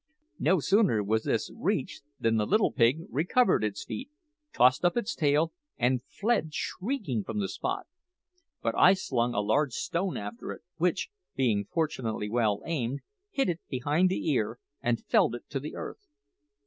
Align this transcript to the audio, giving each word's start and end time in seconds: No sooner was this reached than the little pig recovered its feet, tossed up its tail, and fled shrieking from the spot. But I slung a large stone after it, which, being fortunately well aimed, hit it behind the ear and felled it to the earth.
No 0.39 0.59
sooner 0.59 1.03
was 1.03 1.25
this 1.25 1.51
reached 1.55 2.01
than 2.19 2.37
the 2.37 2.47
little 2.47 2.71
pig 2.71 3.01
recovered 3.11 3.63
its 3.63 3.85
feet, 3.85 4.09
tossed 4.51 4.83
up 4.83 4.97
its 4.97 5.13
tail, 5.13 5.53
and 5.77 6.01
fled 6.01 6.55
shrieking 6.55 7.23
from 7.23 7.37
the 7.37 7.47
spot. 7.47 7.85
But 8.63 8.73
I 8.75 8.93
slung 8.95 9.35
a 9.35 9.41
large 9.41 9.73
stone 9.73 10.17
after 10.17 10.53
it, 10.53 10.61
which, 10.77 11.09
being 11.35 11.65
fortunately 11.65 12.31
well 12.31 12.63
aimed, 12.65 13.01
hit 13.29 13.47
it 13.47 13.59
behind 13.69 14.09
the 14.09 14.27
ear 14.31 14.57
and 14.81 15.05
felled 15.05 15.35
it 15.35 15.47
to 15.49 15.59
the 15.59 15.75
earth. 15.75 16.07